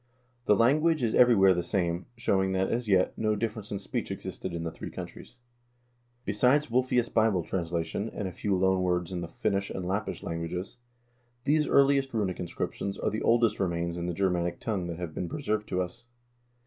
[0.45, 4.09] The language is every where the same, showing that, as yet, no difference in speech
[4.09, 5.37] existed in the three countries.
[6.25, 10.77] Besides Wulfilas Bible translation, and a few loan words in the Finnish and Lappish languages,
[11.43, 15.29] these earliest runic inscriptions are the oldest remains in the Germanic tongue that have been
[15.29, 16.05] preserved to us.